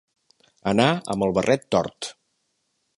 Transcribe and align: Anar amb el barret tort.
Anar 0.71 0.87
amb 1.15 1.27
el 1.27 1.37
barret 1.37 1.69
tort. 1.77 2.13